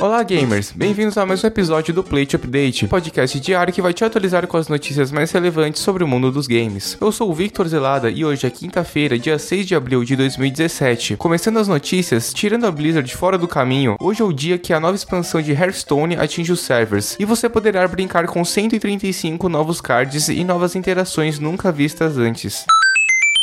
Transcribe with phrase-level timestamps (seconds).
[0.00, 4.02] Olá gamers, bem-vindos a mais um episódio do Plate Update, podcast diário que vai te
[4.02, 6.96] atualizar com as notícias mais relevantes sobre o mundo dos games.
[6.98, 11.18] Eu sou o Victor Zelada e hoje é quinta-feira, dia 6 de abril de 2017.
[11.18, 14.80] Começando as notícias, tirando a Blizzard fora do caminho, hoje é o dia que a
[14.80, 20.30] nova expansão de Hearthstone atinge os servers e você poderá brincar com 135 novos cards
[20.30, 22.64] e novas interações nunca vistas antes.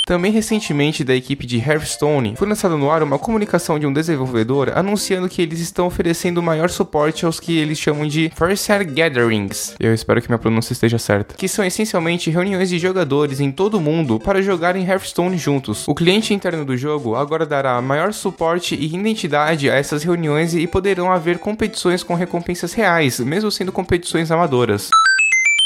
[0.08, 4.72] Também recentemente da equipe de Hearthstone, foi lançada no ar uma comunicação de um desenvolvedor
[4.74, 9.76] anunciando que eles estão oferecendo maior suporte aos que eles chamam de Fireside Gatherings.
[9.78, 11.36] Eu espero que minha pronúncia esteja certa.
[11.36, 15.86] Que são essencialmente reuniões de jogadores em todo o mundo para jogarem Hearthstone juntos.
[15.90, 20.66] O cliente interno do jogo agora dará maior suporte e identidade a essas reuniões e
[20.68, 24.90] poderão haver competições com recompensas reais, mesmo sendo competições amadoras.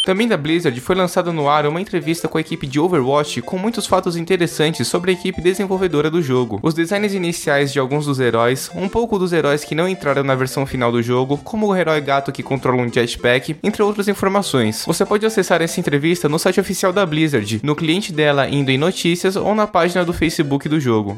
[0.04, 3.56] Também da Blizzard foi lançada no ar uma entrevista com a equipe de Overwatch com
[3.56, 8.20] muitos fatos interessantes sobre a equipe desenvolvedora do jogo, os designs iniciais de alguns dos
[8.20, 11.76] heróis, um pouco dos heróis que não entraram na versão final do jogo, como o
[11.76, 14.86] herói gato que controla um jetpack, entre outras informações.
[14.88, 18.80] Você pode acessar essa entrevista no site oficial da Blizzard, no cliente dela indo em
[18.80, 21.16] notícias ou na página do Facebook do jogo.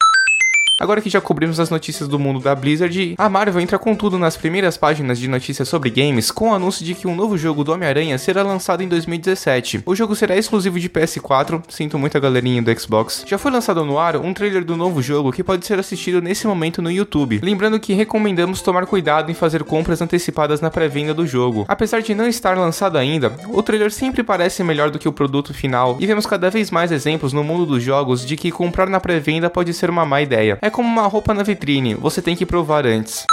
[0.80, 4.18] Agora que já cobrimos as notícias do mundo da Blizzard, a Marvel entra com tudo
[4.18, 7.64] nas primeiras páginas de notícias sobre games com o anúncio de que um novo jogo
[7.64, 9.84] do Homem-Aranha será lançado em 2017.
[9.86, 13.24] O jogo será exclusivo de PS4, sinto muito a galerinha do Xbox.
[13.28, 16.48] Já foi lançado no ar um trailer do novo jogo que pode ser assistido nesse
[16.48, 17.40] momento no YouTube.
[17.44, 21.66] Lembrando que recomendamos tomar cuidado em fazer compras antecipadas na pré-venda do jogo.
[21.68, 25.54] Apesar de não estar lançado ainda, o trailer sempre parece melhor do que o produto
[25.54, 29.00] final e vemos cada vez mais exemplos no mundo dos jogos de que comprar na
[29.00, 30.58] pré-venda pode ser uma má ideia.
[30.64, 33.26] É como uma roupa na vitrine, você tem que provar antes.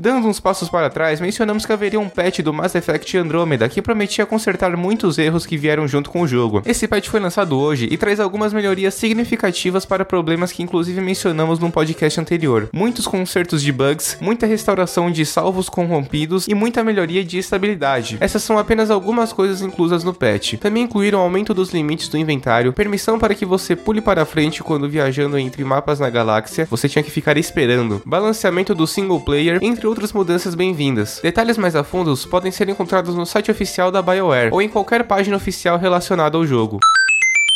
[0.00, 3.80] Dando uns passos para trás, mencionamos que haveria um patch do Mass Effect Andromeda que
[3.80, 6.62] prometia consertar muitos erros que vieram junto com o jogo.
[6.66, 11.60] Esse patch foi lançado hoje e traz algumas melhorias significativas para problemas que inclusive mencionamos
[11.60, 12.68] num podcast anterior.
[12.72, 18.16] Muitos consertos de bugs, muita restauração de salvos corrompidos e muita melhoria de estabilidade.
[18.18, 20.54] Essas são apenas algumas coisas inclusas no patch.
[20.54, 24.88] Também incluíram aumento dos limites do inventário, permissão para que você pule para frente quando
[24.88, 29.83] viajando entre mapas na galáxia, você tinha que ficar esperando, balanceamento do single player, entre
[29.84, 31.20] entre outras mudanças bem-vindas.
[31.22, 35.04] Detalhes mais a fundo podem ser encontrados no site oficial da BioWare ou em qualquer
[35.04, 36.80] página oficial relacionada ao jogo.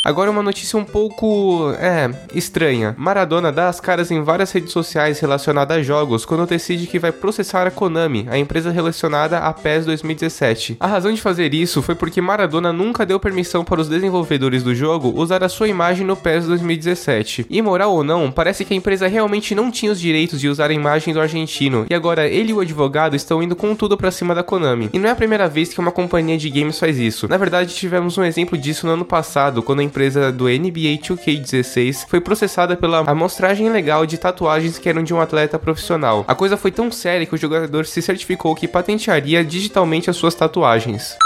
[0.05, 2.95] Agora uma notícia um pouco, é, estranha.
[2.97, 7.11] Maradona dá as caras em várias redes sociais relacionadas a jogos quando decide que vai
[7.11, 10.77] processar a Konami, a empresa relacionada à PES 2017.
[10.79, 14.73] A razão de fazer isso foi porque Maradona nunca deu permissão para os desenvolvedores do
[14.73, 17.47] jogo usar a sua imagem no PES 2017.
[17.51, 20.71] E moral ou não, parece que a empresa realmente não tinha os direitos de usar
[20.71, 24.13] a imagem do argentino, e agora ele e o advogado estão indo com tudo para
[24.13, 24.91] cima da Konami.
[24.93, 27.27] E não é a primeira vez que uma companhia de games faz isso.
[27.27, 32.07] Na verdade, tivemos um exemplo disso no ano passado, quando a empresa do NBA 2K16
[32.09, 36.25] foi processada pela amostragem ilegal de tatuagens que eram de um atleta profissional.
[36.29, 40.35] A coisa foi tão séria que o jogador se certificou que patentearia digitalmente as suas
[40.35, 41.17] tatuagens.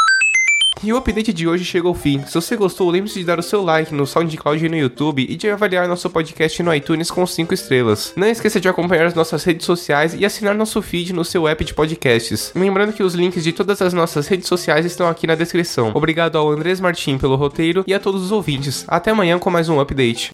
[0.84, 2.22] E o update de hoje chegou ao fim.
[2.26, 5.36] Se você gostou, lembre-se de dar o seu like no SoundCloud e no YouTube e
[5.36, 8.12] de avaliar nosso podcast no iTunes com 5 estrelas.
[8.16, 11.64] Não esqueça de acompanhar as nossas redes sociais e assinar nosso feed no seu app
[11.64, 12.52] de podcasts.
[12.54, 15.92] Lembrando que os links de todas as nossas redes sociais estão aqui na descrição.
[15.94, 18.84] Obrigado ao Andrés Martim pelo roteiro e a todos os ouvintes.
[18.88, 20.32] Até amanhã com mais um update.